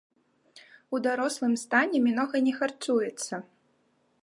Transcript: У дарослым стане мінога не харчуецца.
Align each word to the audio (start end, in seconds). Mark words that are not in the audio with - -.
У 0.97 1.01
дарослым 1.07 1.53
стане 1.65 1.97
мінога 2.07 2.35
не 2.49 2.53
харчуецца. 2.61 3.35